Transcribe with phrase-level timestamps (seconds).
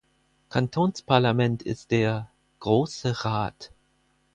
[0.49, 2.27] Kantonsparlament ist der
[2.59, 3.69] "Grosse Rat".